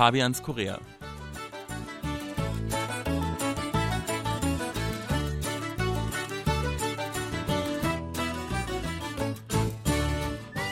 Fabians 0.00 0.42
Korea. 0.42 0.80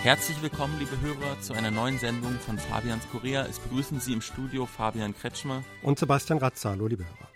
Herzlich 0.02 0.40
willkommen, 0.40 0.78
liebe 0.78 0.98
Hörer, 1.02 1.38
zu 1.42 1.52
einer 1.52 1.70
neuen 1.70 1.98
Sendung 1.98 2.38
von 2.38 2.58
Fabians 2.58 3.06
Korea. 3.12 3.44
Es 3.44 3.58
begrüßen 3.58 4.00
Sie 4.00 4.14
im 4.14 4.22
Studio 4.22 4.64
Fabian 4.64 5.14
Kretschmer 5.14 5.62
und 5.82 5.98
Sebastian 5.98 6.38
Ratzer. 6.38 6.70
Hallo, 6.70 6.86
liebe 6.86 7.04
Hörer. 7.04 7.28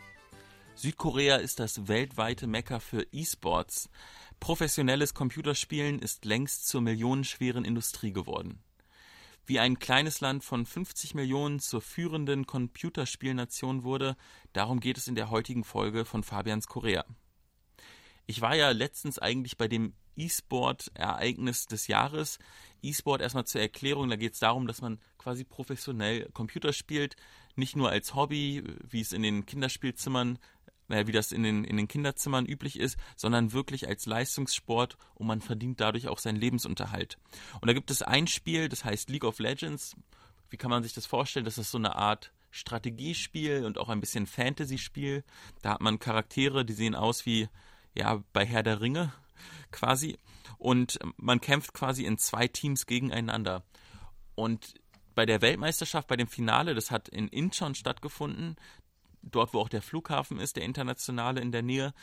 Südkorea 0.74 1.36
ist 1.36 1.60
das 1.60 1.88
weltweite 1.88 2.46
Mecker 2.46 2.80
für 2.80 3.06
E-Sports. 3.12 3.90
Professionelles 4.40 5.12
Computerspielen 5.12 5.98
ist 5.98 6.24
längst 6.24 6.68
zur 6.68 6.80
millionenschweren 6.80 7.66
Industrie 7.66 8.14
geworden. 8.14 8.62
Wie 9.44 9.58
ein 9.58 9.78
kleines 9.80 10.20
Land 10.20 10.44
von 10.44 10.64
50 10.64 11.14
Millionen 11.14 11.58
zur 11.58 11.80
führenden 11.80 12.46
Computerspielnation 12.46 13.82
wurde, 13.82 14.16
darum 14.52 14.78
geht 14.78 14.98
es 14.98 15.08
in 15.08 15.16
der 15.16 15.30
heutigen 15.30 15.64
Folge 15.64 16.04
von 16.04 16.22
Fabians 16.22 16.68
Korea. 16.68 17.04
Ich 18.26 18.40
war 18.40 18.54
ja 18.54 18.70
letztens 18.70 19.18
eigentlich 19.18 19.56
bei 19.56 19.66
dem 19.66 19.94
E-Sport-Ereignis 20.16 21.66
des 21.66 21.88
Jahres. 21.88 22.38
E-Sport 22.82 23.20
erstmal 23.20 23.46
zur 23.46 23.60
Erklärung, 23.60 24.08
da 24.08 24.16
geht 24.16 24.34
es 24.34 24.38
darum, 24.38 24.66
dass 24.66 24.80
man 24.80 25.00
quasi 25.18 25.44
professionell 25.44 26.28
Computer 26.32 26.72
spielt, 26.72 27.16
nicht 27.56 27.76
nur 27.76 27.90
als 27.90 28.14
Hobby, 28.14 28.62
wie 28.82 29.00
es 29.00 29.12
in 29.12 29.22
den 29.22 29.44
Kinderspielzimmern 29.44 30.38
äh, 30.92 31.06
wie 31.06 31.12
das 31.12 31.32
in 31.32 31.42
den, 31.42 31.64
in 31.64 31.76
den 31.76 31.88
Kinderzimmern 31.88 32.46
üblich 32.46 32.78
ist, 32.78 32.96
sondern 33.16 33.52
wirklich 33.52 33.88
als 33.88 34.06
Leistungssport 34.06 34.96
und 35.14 35.26
man 35.26 35.40
verdient 35.40 35.80
dadurch 35.80 36.08
auch 36.08 36.18
seinen 36.18 36.36
Lebensunterhalt. 36.36 37.18
Und 37.60 37.68
da 37.68 37.72
gibt 37.72 37.90
es 37.90 38.02
ein 38.02 38.26
Spiel, 38.26 38.68
das 38.68 38.84
heißt 38.84 39.10
League 39.10 39.24
of 39.24 39.38
Legends. 39.38 39.96
Wie 40.50 40.56
kann 40.56 40.70
man 40.70 40.82
sich 40.82 40.92
das 40.92 41.06
vorstellen? 41.06 41.44
Das 41.44 41.58
ist 41.58 41.70
so 41.70 41.78
eine 41.78 41.96
Art 41.96 42.32
Strategiespiel 42.50 43.64
und 43.64 43.78
auch 43.78 43.88
ein 43.88 44.00
bisschen 44.00 44.26
Fantasy-Spiel. 44.26 45.24
Da 45.62 45.70
hat 45.70 45.80
man 45.80 45.98
Charaktere, 45.98 46.64
die 46.64 46.74
sehen 46.74 46.94
aus 46.94 47.24
wie 47.24 47.48
ja 47.94 48.22
bei 48.32 48.44
Herr 48.44 48.62
der 48.62 48.80
Ringe 48.80 49.12
quasi 49.72 50.18
und 50.58 50.98
man 51.16 51.40
kämpft 51.40 51.72
quasi 51.72 52.04
in 52.04 52.18
zwei 52.18 52.46
Teams 52.46 52.86
gegeneinander. 52.86 53.64
Und 54.34 54.74
bei 55.14 55.26
der 55.26 55.42
Weltmeisterschaft, 55.42 56.08
bei 56.08 56.16
dem 56.16 56.28
Finale, 56.28 56.74
das 56.74 56.90
hat 56.90 57.08
in 57.08 57.28
Incheon 57.28 57.74
stattgefunden, 57.74 58.56
dort 59.22 59.54
wo 59.54 59.60
auch 59.60 59.68
der 59.68 59.82
Flughafen 59.82 60.38
ist, 60.38 60.56
der 60.56 60.64
internationale 60.64 61.40
in 61.40 61.52
der 61.52 61.62
Nähe. 61.62 61.94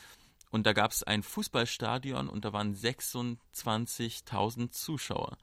Und 0.52 0.66
da 0.66 0.74
gab 0.74 0.92
es 0.92 1.04
ein 1.04 1.22
Fußballstadion 1.22 2.28
und 2.28 2.44
da 2.46 2.54
waren 2.54 2.74
26.000 2.74 4.72
Zuschauer 4.72 5.38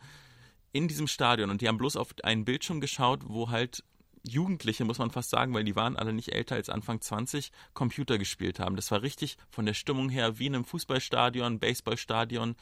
in 0.72 0.88
diesem 0.88 1.06
Stadion. 1.06 1.50
Und 1.50 1.60
die 1.60 1.68
haben 1.68 1.78
bloß 1.78 1.96
auf 1.96 2.14
einen 2.24 2.44
Bildschirm 2.44 2.80
geschaut, 2.80 3.20
wo 3.24 3.50
halt 3.50 3.84
Jugendliche, 4.28 4.84
muss 4.84 4.98
man 4.98 5.12
fast 5.12 5.30
sagen, 5.30 5.54
weil 5.54 5.62
die 5.64 5.76
waren 5.76 5.96
alle 5.96 6.12
nicht 6.12 6.32
älter 6.32 6.56
als 6.56 6.68
Anfang 6.68 7.00
20, 7.00 7.52
Computer 7.74 8.18
gespielt 8.18 8.58
haben. 8.58 8.74
Das 8.74 8.90
war 8.90 9.02
richtig 9.02 9.36
von 9.50 9.66
der 9.66 9.74
Stimmung 9.74 10.08
her 10.08 10.38
wie 10.38 10.46
in 10.46 10.54
einem 10.54 10.64
Fußballstadion, 10.64 11.60
Baseballstadion. 11.60 12.56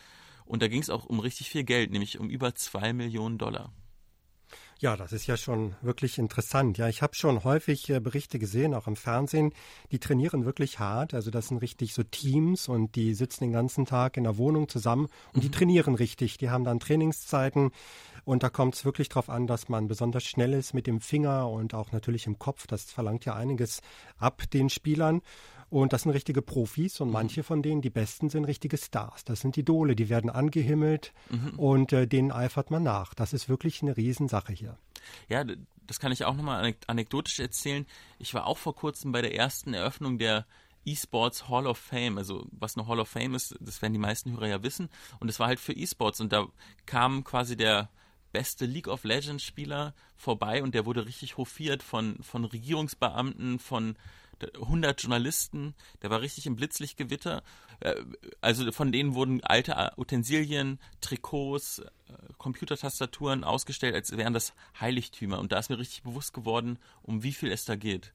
Und 0.44 0.62
da 0.62 0.68
ging 0.68 0.82
es 0.82 0.90
auch 0.90 1.06
um 1.06 1.20
richtig 1.20 1.48
viel 1.48 1.64
Geld, 1.64 1.90
nämlich 1.90 2.18
um 2.18 2.28
über 2.28 2.54
zwei 2.54 2.92
Millionen 2.92 3.38
Dollar. 3.38 3.72
Ja, 4.80 4.96
das 4.96 5.12
ist 5.12 5.26
ja 5.26 5.36
schon 5.36 5.74
wirklich 5.82 6.18
interessant. 6.18 6.76
Ja, 6.78 6.88
ich 6.88 7.00
habe 7.00 7.14
schon 7.14 7.44
häufig 7.44 7.88
äh, 7.90 8.00
Berichte 8.00 8.38
gesehen, 8.38 8.74
auch 8.74 8.86
im 8.86 8.96
Fernsehen. 8.96 9.52
Die 9.92 9.98
trainieren 9.98 10.44
wirklich 10.44 10.78
hart. 10.78 11.14
Also 11.14 11.30
das 11.30 11.48
sind 11.48 11.58
richtig 11.58 11.94
so 11.94 12.02
Teams 12.02 12.68
und 12.68 12.94
die 12.96 13.14
sitzen 13.14 13.44
den 13.44 13.52
ganzen 13.52 13.86
Tag 13.86 14.16
in 14.16 14.24
der 14.24 14.36
Wohnung 14.36 14.68
zusammen 14.68 15.06
und 15.32 15.36
mhm. 15.36 15.40
die 15.40 15.50
trainieren 15.50 15.94
richtig. 15.94 16.38
Die 16.38 16.50
haben 16.50 16.64
dann 16.64 16.80
Trainingszeiten 16.80 17.70
und 18.24 18.42
da 18.42 18.48
kommt 18.48 18.74
es 18.74 18.84
wirklich 18.84 19.08
darauf 19.08 19.28
an, 19.28 19.46
dass 19.46 19.68
man 19.68 19.86
besonders 19.86 20.24
schnell 20.24 20.52
ist 20.54 20.74
mit 20.74 20.86
dem 20.86 21.00
Finger 21.00 21.48
und 21.48 21.74
auch 21.74 21.92
natürlich 21.92 22.26
im 22.26 22.38
Kopf. 22.38 22.66
Das 22.66 22.84
verlangt 22.84 23.24
ja 23.24 23.34
einiges 23.34 23.80
ab 24.18 24.42
den 24.52 24.70
Spielern. 24.70 25.22
Und 25.74 25.92
das 25.92 26.02
sind 26.02 26.12
richtige 26.12 26.40
Profis 26.40 27.00
und 27.00 27.08
mhm. 27.08 27.14
manche 27.14 27.42
von 27.42 27.60
denen, 27.60 27.82
die 27.82 27.90
besten, 27.90 28.30
sind 28.30 28.44
richtige 28.44 28.76
Stars. 28.76 29.24
Das 29.24 29.40
sind 29.40 29.58
Idole, 29.58 29.96
die 29.96 30.08
werden 30.08 30.30
angehimmelt 30.30 31.12
mhm. 31.30 31.58
und 31.58 31.92
äh, 31.92 32.06
denen 32.06 32.30
eifert 32.30 32.70
man 32.70 32.84
nach. 32.84 33.12
Das 33.12 33.32
ist 33.32 33.48
wirklich 33.48 33.82
eine 33.82 33.96
Riesensache 33.96 34.52
hier. 34.52 34.78
Ja, 35.28 35.44
das 35.84 35.98
kann 35.98 36.12
ich 36.12 36.24
auch 36.26 36.36
nochmal 36.36 36.76
anekdotisch 36.86 37.40
erzählen. 37.40 37.86
Ich 38.20 38.34
war 38.34 38.46
auch 38.46 38.56
vor 38.56 38.76
kurzem 38.76 39.10
bei 39.10 39.20
der 39.20 39.34
ersten 39.34 39.74
Eröffnung 39.74 40.16
der 40.16 40.46
E-Sports 40.84 41.48
Hall 41.48 41.66
of 41.66 41.76
Fame. 41.76 42.18
Also 42.18 42.46
was 42.52 42.76
eine 42.76 42.86
Hall 42.86 43.00
of 43.00 43.08
Fame 43.08 43.34
ist, 43.34 43.56
das 43.58 43.82
werden 43.82 43.94
die 43.94 43.98
meisten 43.98 44.30
Hörer 44.30 44.46
ja 44.46 44.62
wissen. 44.62 44.88
Und 45.18 45.28
es 45.28 45.40
war 45.40 45.48
halt 45.48 45.58
für 45.58 45.72
E-Sports 45.72 46.20
und 46.20 46.32
da 46.32 46.46
kam 46.86 47.24
quasi 47.24 47.56
der 47.56 47.90
beste 48.30 48.66
League 48.66 48.86
of 48.86 49.02
Legends 49.02 49.42
Spieler 49.42 49.92
vorbei 50.14 50.62
und 50.62 50.72
der 50.76 50.86
wurde 50.86 51.04
richtig 51.04 51.36
hofiert 51.36 51.82
von, 51.82 52.22
von 52.22 52.44
Regierungsbeamten, 52.44 53.58
von 53.58 53.96
100 54.42 55.02
Journalisten, 55.02 55.74
der 56.02 56.10
war 56.10 56.20
richtig 56.20 56.46
im 56.46 56.56
Blitzlichtgewitter. 56.56 57.42
Äh, 57.80 57.94
also 58.40 58.70
von 58.72 58.92
denen 58.92 59.14
wurden 59.14 59.42
alte 59.42 59.92
Utensilien, 59.96 60.78
Trikots, 61.00 61.80
äh, 61.80 61.82
Computertastaturen 62.38 63.44
ausgestellt, 63.44 63.94
als 63.94 64.16
wären 64.16 64.34
das 64.34 64.52
Heiligtümer. 64.80 65.38
Und 65.38 65.52
da 65.52 65.58
ist 65.58 65.70
mir 65.70 65.78
richtig 65.78 66.02
bewusst 66.02 66.32
geworden, 66.32 66.78
um 67.02 67.22
wie 67.22 67.32
viel 67.32 67.52
es 67.52 67.64
da 67.64 67.76
geht. 67.76 68.12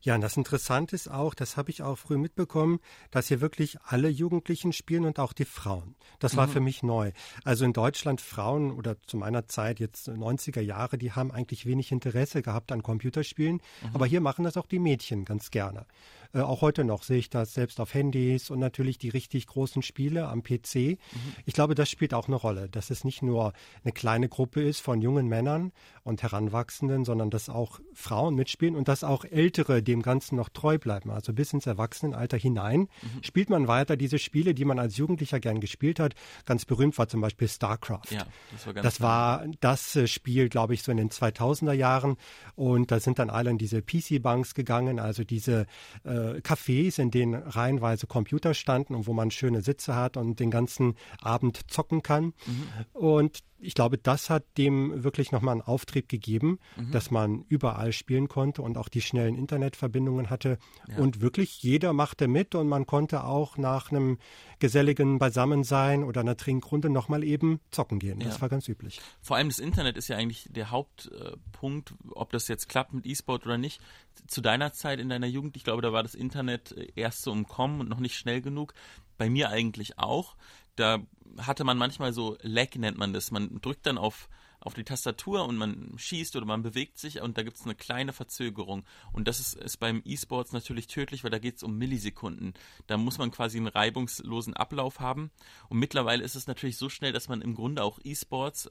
Ja, 0.00 0.14
und 0.14 0.20
das 0.20 0.36
Interessante 0.36 0.94
ist 0.94 1.08
auch, 1.10 1.34
das 1.34 1.56
habe 1.56 1.70
ich 1.70 1.82
auch 1.82 1.96
früh 1.96 2.18
mitbekommen, 2.18 2.80
dass 3.10 3.28
hier 3.28 3.40
wirklich 3.40 3.78
alle 3.84 4.08
Jugendlichen 4.08 4.72
spielen 4.72 5.06
und 5.06 5.18
auch 5.18 5.32
die 5.32 5.44
Frauen. 5.44 5.94
Das 6.18 6.36
war 6.36 6.46
mhm. 6.46 6.52
für 6.52 6.60
mich 6.60 6.82
neu. 6.82 7.12
Also 7.44 7.64
in 7.64 7.72
Deutschland 7.72 8.20
Frauen 8.20 8.70
oder 8.70 9.00
zu 9.06 9.16
meiner 9.16 9.46
Zeit 9.48 9.80
jetzt 9.80 10.08
90er 10.08 10.60
Jahre, 10.60 10.98
die 10.98 11.12
haben 11.12 11.30
eigentlich 11.30 11.66
wenig 11.66 11.92
Interesse 11.92 12.42
gehabt 12.42 12.72
an 12.72 12.82
Computerspielen, 12.82 13.56
mhm. 13.56 13.90
aber 13.94 14.06
hier 14.06 14.20
machen 14.20 14.44
das 14.44 14.56
auch 14.56 14.66
die 14.66 14.78
Mädchen 14.78 15.24
ganz 15.24 15.50
gerne. 15.50 15.86
Äh, 16.34 16.40
auch 16.40 16.60
heute 16.60 16.84
noch 16.84 17.02
sehe 17.02 17.18
ich 17.18 17.30
das 17.30 17.54
selbst 17.54 17.80
auf 17.80 17.94
Handys 17.94 18.50
und 18.50 18.58
natürlich 18.58 18.98
die 18.98 19.08
richtig 19.08 19.46
großen 19.46 19.82
Spiele 19.82 20.28
am 20.28 20.42
PC. 20.42 20.74
Mhm. 20.74 20.98
Ich 21.46 21.54
glaube, 21.54 21.74
das 21.74 21.88
spielt 21.88 22.12
auch 22.12 22.26
eine 22.26 22.36
Rolle, 22.36 22.68
dass 22.68 22.90
es 22.90 23.04
nicht 23.04 23.22
nur 23.22 23.52
eine 23.84 23.92
kleine 23.92 24.28
Gruppe 24.28 24.62
ist 24.62 24.80
von 24.80 25.00
jungen 25.00 25.28
Männern 25.28 25.72
und 26.02 26.22
Heranwachsenden, 26.22 27.04
sondern 27.04 27.30
dass 27.30 27.48
auch 27.48 27.80
Frauen 27.94 28.34
mitspielen 28.34 28.74
und 28.74 28.88
dass 28.88 29.04
auch 29.04 29.24
Ältere 29.24 29.82
dem 29.82 30.02
Ganzen 30.02 30.36
noch 30.36 30.48
treu 30.48 30.78
bleiben. 30.78 31.10
Also 31.10 31.32
bis 31.32 31.52
ins 31.52 31.66
Erwachsenenalter 31.66 32.36
hinein 32.36 32.80
mhm. 32.80 33.22
spielt 33.22 33.48
man 33.48 33.68
weiter 33.68 33.96
diese 33.96 34.18
Spiele, 34.18 34.54
die 34.54 34.64
man 34.64 34.78
als 34.78 34.96
Jugendlicher 34.96 35.38
gern 35.38 35.60
gespielt 35.60 36.00
hat. 36.00 36.14
Ganz 36.46 36.64
berühmt 36.64 36.98
war 36.98 37.08
zum 37.08 37.20
Beispiel 37.20 37.48
StarCraft. 37.48 38.10
Ja, 38.10 38.26
das 38.50 38.66
war, 38.66 38.74
das, 38.74 39.00
war 39.00 39.44
das 39.60 39.96
äh, 39.96 40.08
Spiel, 40.08 40.48
glaube 40.48 40.74
ich, 40.74 40.82
so 40.82 40.90
in 40.90 40.98
den 40.98 41.10
2000er 41.10 41.72
Jahren. 41.72 42.16
Und 42.56 42.90
da 42.90 42.98
sind 42.98 43.18
dann 43.18 43.30
alle 43.30 43.50
in 43.50 43.58
diese 43.58 43.82
PC-Banks 43.82 44.54
gegangen, 44.54 44.98
also 44.98 45.22
diese 45.22 45.66
äh, 46.04 46.23
Cafés, 46.42 46.98
in 46.98 47.10
denen 47.10 47.34
reihenweise 47.34 48.06
Computer 48.06 48.54
standen 48.54 48.94
und 48.94 49.06
wo 49.06 49.12
man 49.12 49.30
schöne 49.30 49.62
Sitze 49.62 49.94
hat 49.94 50.16
und 50.16 50.40
den 50.40 50.50
ganzen 50.50 50.94
Abend 51.20 51.70
zocken 51.70 52.02
kann. 52.02 52.34
Mhm. 52.46 52.68
Und 52.92 53.40
ich 53.64 53.74
glaube, 53.74 53.98
das 53.98 54.30
hat 54.30 54.44
dem 54.58 55.04
wirklich 55.04 55.32
nochmal 55.32 55.52
einen 55.52 55.62
Auftrieb 55.62 56.08
gegeben, 56.08 56.58
mhm. 56.76 56.92
dass 56.92 57.10
man 57.10 57.44
überall 57.48 57.92
spielen 57.92 58.28
konnte 58.28 58.62
und 58.62 58.76
auch 58.76 58.88
die 58.88 59.00
schnellen 59.00 59.36
Internetverbindungen 59.36 60.30
hatte. 60.30 60.58
Ja. 60.88 60.98
Und 60.98 61.20
wirklich 61.20 61.62
jeder 61.62 61.92
machte 61.92 62.28
mit 62.28 62.54
und 62.54 62.68
man 62.68 62.86
konnte 62.86 63.24
auch 63.24 63.56
nach 63.56 63.90
einem 63.90 64.18
geselligen 64.58 65.18
Beisammensein 65.18 66.04
oder 66.04 66.20
einer 66.20 66.36
Trinkrunde 66.36 66.90
nochmal 66.90 67.24
eben 67.24 67.60
zocken 67.70 67.98
gehen. 67.98 68.20
Ja. 68.20 68.28
Das 68.28 68.40
war 68.40 68.48
ganz 68.48 68.68
üblich. 68.68 69.00
Vor 69.20 69.36
allem 69.36 69.48
das 69.48 69.58
Internet 69.58 69.96
ist 69.96 70.08
ja 70.08 70.16
eigentlich 70.16 70.48
der 70.50 70.70
Hauptpunkt, 70.70 71.94
ob 72.10 72.30
das 72.30 72.48
jetzt 72.48 72.68
klappt 72.68 72.92
mit 72.92 73.06
E-Sport 73.06 73.46
oder 73.46 73.58
nicht. 73.58 73.80
Zu 74.26 74.40
deiner 74.40 74.72
Zeit 74.72 75.00
in 75.00 75.08
deiner 75.08 75.26
Jugend, 75.26 75.56
ich 75.56 75.64
glaube, 75.64 75.82
da 75.82 75.92
war 75.92 76.02
das 76.02 76.14
Internet 76.14 76.74
erst 76.94 77.22
so 77.22 77.32
im 77.32 77.46
Kommen 77.48 77.80
und 77.80 77.88
noch 77.88 78.00
nicht 78.00 78.16
schnell 78.16 78.40
genug. 78.40 78.74
Bei 79.16 79.30
mir 79.30 79.50
eigentlich 79.50 79.98
auch 79.98 80.36
da 80.76 81.00
hatte 81.38 81.64
man 81.64 81.78
manchmal 81.78 82.12
so 82.12 82.36
Lag, 82.42 82.74
nennt 82.76 82.98
man 82.98 83.12
das. 83.12 83.30
Man 83.30 83.60
drückt 83.60 83.86
dann 83.86 83.98
auf, 83.98 84.28
auf 84.60 84.74
die 84.74 84.84
Tastatur 84.84 85.46
und 85.46 85.56
man 85.56 85.92
schießt 85.96 86.36
oder 86.36 86.46
man 86.46 86.62
bewegt 86.62 86.98
sich 86.98 87.20
und 87.20 87.38
da 87.38 87.42
gibt 87.42 87.56
es 87.56 87.64
eine 87.64 87.74
kleine 87.74 88.12
Verzögerung. 88.12 88.84
Und 89.12 89.28
das 89.28 89.40
ist, 89.40 89.54
ist 89.54 89.78
beim 89.78 90.02
E-Sports 90.04 90.52
natürlich 90.52 90.86
tödlich, 90.86 91.24
weil 91.24 91.30
da 91.30 91.38
geht 91.38 91.56
es 91.56 91.62
um 91.62 91.76
Millisekunden. 91.76 92.54
Da 92.86 92.96
muss 92.96 93.18
man 93.18 93.30
quasi 93.30 93.58
einen 93.58 93.68
reibungslosen 93.68 94.54
Ablauf 94.54 95.00
haben. 95.00 95.30
Und 95.68 95.78
mittlerweile 95.78 96.24
ist 96.24 96.36
es 96.36 96.46
natürlich 96.46 96.76
so 96.76 96.88
schnell, 96.88 97.12
dass 97.12 97.28
man 97.28 97.42
im 97.42 97.54
Grunde 97.54 97.82
auch 97.82 97.98
E-Sports 98.02 98.68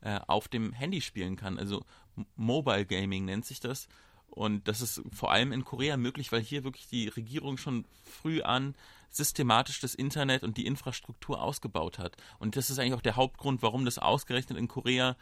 äh, 0.00 0.20
auf 0.26 0.48
dem 0.48 0.72
Handy 0.72 1.00
spielen 1.00 1.36
kann. 1.36 1.58
Also 1.58 1.84
Mobile 2.36 2.86
Gaming 2.86 3.24
nennt 3.24 3.46
sich 3.46 3.60
das. 3.60 3.88
Und 4.30 4.68
das 4.68 4.82
ist 4.82 5.02
vor 5.12 5.32
allem 5.32 5.52
in 5.52 5.64
Korea 5.64 5.96
möglich, 5.96 6.30
weil 6.30 6.42
hier 6.42 6.62
wirklich 6.64 6.88
die 6.88 7.08
Regierung 7.08 7.56
schon 7.56 7.86
früh 8.04 8.42
an 8.42 8.74
systematisch 9.10 9.80
das 9.80 9.94
Internet 9.94 10.42
und 10.42 10.56
die 10.58 10.66
Infrastruktur 10.66 11.40
ausgebaut 11.40 11.98
hat. 11.98 12.16
Und 12.38 12.56
das 12.56 12.68
ist 12.68 12.78
eigentlich 12.78 12.94
auch 12.94 13.00
der 13.00 13.16
Hauptgrund, 13.16 13.62
warum 13.62 13.84
das 13.84 13.98
ausgerechnet 13.98 14.58
in 14.58 14.68
Korea 14.68 15.16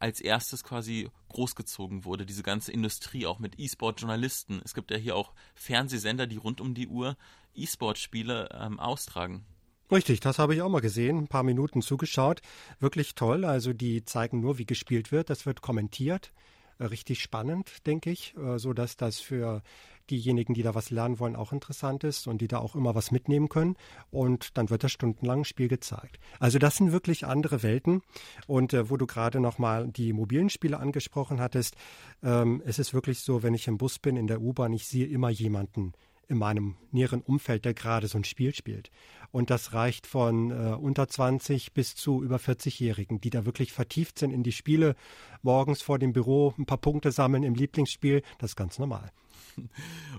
als 0.00 0.20
erstes 0.20 0.64
quasi 0.64 1.08
großgezogen 1.28 2.04
wurde, 2.04 2.26
diese 2.26 2.42
ganze 2.42 2.72
Industrie 2.72 3.26
auch 3.26 3.38
mit 3.38 3.58
E-Sport-Journalisten. 3.58 4.60
Es 4.64 4.74
gibt 4.74 4.90
ja 4.90 4.96
hier 4.96 5.14
auch 5.14 5.32
Fernsehsender, 5.54 6.26
die 6.26 6.36
rund 6.36 6.60
um 6.60 6.74
die 6.74 6.88
Uhr 6.88 7.16
E-Sport-Spiele 7.54 8.48
ähm, 8.52 8.80
austragen. 8.80 9.46
Richtig, 9.92 10.18
das 10.18 10.40
habe 10.40 10.56
ich 10.56 10.62
auch 10.62 10.68
mal 10.68 10.80
gesehen, 10.80 11.16
ein 11.18 11.28
paar 11.28 11.44
Minuten 11.44 11.82
zugeschaut. 11.82 12.42
Wirklich 12.80 13.14
toll. 13.14 13.44
Also 13.44 13.72
die 13.72 14.04
zeigen 14.04 14.40
nur, 14.40 14.58
wie 14.58 14.66
gespielt 14.66 15.12
wird. 15.12 15.30
Das 15.30 15.46
wird 15.46 15.62
kommentiert 15.62 16.32
richtig 16.80 17.22
spannend, 17.22 17.86
denke 17.86 18.10
ich, 18.10 18.34
so 18.56 18.72
dass 18.72 18.96
das 18.96 19.18
für 19.20 19.62
diejenigen, 20.10 20.54
die 20.54 20.62
da 20.62 20.74
was 20.74 20.90
lernen 20.90 21.18
wollen, 21.18 21.36
auch 21.36 21.52
interessant 21.52 22.04
ist 22.04 22.26
und 22.26 22.40
die 22.40 22.48
da 22.48 22.58
auch 22.58 22.74
immer 22.74 22.94
was 22.94 23.10
mitnehmen 23.10 23.48
können. 23.48 23.76
Und 24.10 24.56
dann 24.56 24.70
wird 24.70 24.84
das 24.84 24.92
stundenlang 24.92 25.44
Spiel 25.44 25.68
gezeigt. 25.68 26.18
Also 26.38 26.58
das 26.58 26.76
sind 26.76 26.92
wirklich 26.92 27.26
andere 27.26 27.62
Welten. 27.62 28.02
Und 28.46 28.72
äh, 28.72 28.90
wo 28.90 28.96
du 28.96 29.06
gerade 29.06 29.40
nochmal 29.40 29.88
die 29.88 30.12
mobilen 30.12 30.50
Spiele 30.50 30.78
angesprochen 30.78 31.40
hattest, 31.40 31.76
ähm, 32.22 32.62
es 32.64 32.78
ist 32.78 32.94
wirklich 32.94 33.20
so, 33.20 33.42
wenn 33.42 33.54
ich 33.54 33.68
im 33.68 33.78
Bus 33.78 33.98
bin, 33.98 34.16
in 34.16 34.26
der 34.26 34.40
U-Bahn, 34.40 34.72
ich 34.72 34.86
sehe 34.86 35.06
immer 35.06 35.30
jemanden 35.30 35.92
in 36.28 36.38
meinem 36.38 36.76
näheren 36.90 37.20
Umfeld, 37.20 37.64
der 37.64 37.74
gerade 37.74 38.08
so 38.08 38.18
ein 38.18 38.24
Spiel 38.24 38.54
spielt. 38.54 38.90
Und 39.30 39.50
das 39.50 39.72
reicht 39.74 40.06
von 40.06 40.50
äh, 40.50 40.74
unter 40.74 41.08
20 41.08 41.72
bis 41.72 41.94
zu 41.94 42.22
über 42.22 42.36
40-Jährigen, 42.36 43.20
die 43.20 43.30
da 43.30 43.44
wirklich 43.44 43.72
vertieft 43.72 44.18
sind 44.18 44.32
in 44.32 44.42
die 44.42 44.52
Spiele, 44.52 44.96
morgens 45.42 45.82
vor 45.82 45.98
dem 45.98 46.12
Büro 46.12 46.54
ein 46.58 46.66
paar 46.66 46.78
Punkte 46.78 47.12
sammeln 47.12 47.42
im 47.42 47.54
Lieblingsspiel. 47.54 48.22
Das 48.38 48.52
ist 48.52 48.56
ganz 48.56 48.78
normal. 48.78 49.12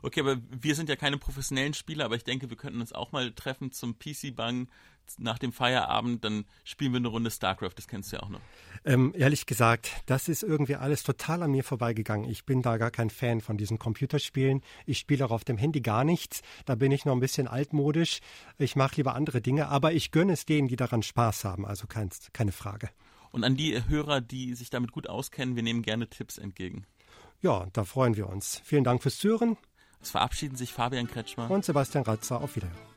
Okay, 0.03 0.19
aber 0.19 0.37
wir 0.49 0.75
sind 0.75 0.89
ja 0.89 0.95
keine 0.95 1.17
professionellen 1.17 1.73
Spieler, 1.73 2.05
aber 2.05 2.15
ich 2.15 2.23
denke, 2.23 2.49
wir 2.49 2.57
könnten 2.57 2.81
uns 2.81 2.93
auch 2.93 3.11
mal 3.11 3.31
treffen 3.31 3.71
zum 3.71 3.97
PC-Bang 3.97 4.67
nach 5.17 5.39
dem 5.39 5.53
Feierabend, 5.53 6.23
dann 6.23 6.45
spielen 6.63 6.91
wir 6.91 6.97
eine 6.97 7.07
Runde 7.07 7.31
StarCraft, 7.31 7.71
das 7.75 7.87
kennst 7.87 8.11
du 8.11 8.17
ja 8.17 8.23
auch 8.23 8.29
noch. 8.29 8.41
Ähm, 8.85 9.13
ehrlich 9.15 9.45
gesagt, 9.45 9.91
das 10.05 10.27
ist 10.27 10.43
irgendwie 10.43 10.75
alles 10.75 11.03
total 11.03 11.43
an 11.43 11.51
mir 11.51 11.63
vorbeigegangen. 11.63 12.29
Ich 12.29 12.45
bin 12.45 12.61
da 12.61 12.77
gar 12.77 12.91
kein 12.91 13.09
Fan 13.09 13.41
von 13.41 13.57
diesen 13.57 13.79
Computerspielen. 13.79 14.61
Ich 14.85 14.99
spiele 14.99 15.25
auch 15.25 15.31
auf 15.31 15.43
dem 15.43 15.57
Handy 15.57 15.81
gar 15.81 16.03
nichts. 16.03 16.41
Da 16.65 16.75
bin 16.75 16.91
ich 16.91 17.05
noch 17.05 17.13
ein 17.13 17.19
bisschen 17.19 17.47
altmodisch. 17.47 18.19
Ich 18.57 18.75
mache 18.75 18.97
lieber 18.97 19.15
andere 19.15 19.41
Dinge, 19.41 19.69
aber 19.69 19.93
ich 19.93 20.11
gönne 20.11 20.33
es 20.33 20.45
denen, 20.45 20.67
die 20.67 20.75
daran 20.75 21.03
Spaß 21.03 21.45
haben. 21.45 21.65
Also 21.65 21.87
kein, 21.87 22.09
keine 22.33 22.51
Frage. 22.51 22.89
Und 23.31 23.43
an 23.43 23.55
die 23.55 23.87
Hörer, 23.87 24.21
die 24.21 24.55
sich 24.55 24.69
damit 24.69 24.91
gut 24.91 25.07
auskennen, 25.07 25.55
wir 25.55 25.63
nehmen 25.63 25.81
gerne 25.81 26.09
Tipps 26.09 26.37
entgegen. 26.37 26.85
Ja, 27.41 27.67
da 27.73 27.83
freuen 27.83 28.15
wir 28.15 28.29
uns. 28.29 28.61
Vielen 28.63 28.83
Dank 28.83 29.03
fürs 29.03 29.17
Zuhören. 29.17 29.57
Es 30.01 30.11
verabschieden 30.11 30.55
sich 30.55 30.73
Fabian 30.73 31.07
Kretschmer 31.07 31.49
und 31.49 31.65
Sebastian 31.65 32.03
Ratzer. 32.03 32.41
Auf 32.41 32.55
Wiedersehen. 32.55 32.96